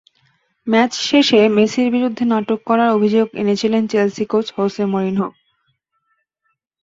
[0.67, 5.29] ম্যাচশেষে মেসির বিরুদ্ধে নাটক করার অভিযোগ এনেছিলেন চেলসি কোচ হোসে মরিনহো।